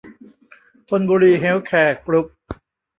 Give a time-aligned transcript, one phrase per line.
[0.89, 2.27] ธนบุรี เฮลท์แคร์ กรุ๊ป